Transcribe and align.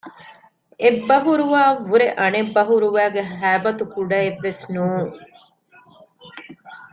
އެއް 0.81 1.01
ބަހުރުވައަށް 1.09 1.81
ވުރެ 1.89 2.07
އަނެއް 2.19 2.51
ބަހުރުވައިގެ 2.55 3.21
ހައިބަތު 3.39 3.83
ކުޑައެއްވެސް 3.93 4.63
ނޫން 4.73 5.11